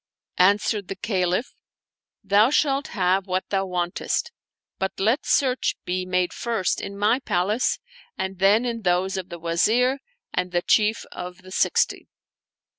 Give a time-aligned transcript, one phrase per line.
[0.39, 1.53] Answered the Caliph,
[2.23, 4.31] "Thou shalt have what thou wantest;
[4.79, 7.77] but let search be made first in my palace
[8.17, 9.99] and then in those of the Wazir
[10.33, 12.07] and the Chief of the Sixty."